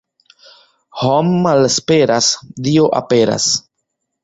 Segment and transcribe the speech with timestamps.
[1.01, 2.31] Hom' malesperas,
[2.69, 3.49] Dio aperas.